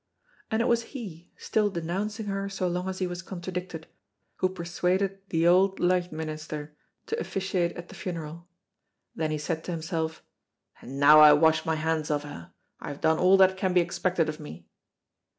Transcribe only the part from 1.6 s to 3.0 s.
denouncing her so long as